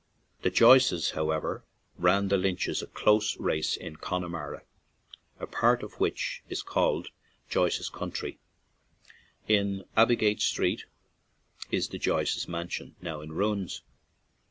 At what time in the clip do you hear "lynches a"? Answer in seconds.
2.37-2.87